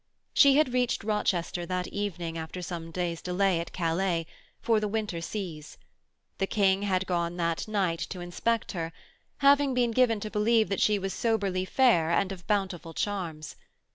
She 0.33 0.55
had 0.55 0.73
reached 0.73 1.03
Rochester 1.03 1.63
that 1.67 1.85
evening 1.89 2.35
after 2.35 2.63
some 2.63 2.89
days' 2.89 3.21
delay 3.21 3.59
at 3.59 3.71
Calais, 3.71 4.25
for 4.59 4.79
the 4.79 4.87
winter 4.87 5.21
seas. 5.21 5.77
The 6.39 6.47
King 6.47 6.81
had 6.81 7.05
gone 7.05 7.37
that 7.37 7.67
night 7.67 7.99
to 8.09 8.19
inspect 8.19 8.71
her, 8.71 8.93
having 9.45 9.75
been 9.75 9.91
given 9.91 10.19
to 10.21 10.31
believe 10.31 10.69
that 10.69 10.81
she 10.81 10.97
was 10.97 11.13
soberly 11.13 11.65
fair 11.65 12.09
and 12.09 12.31
of 12.31 12.47
bountiful 12.47 12.95
charms. 12.95 13.55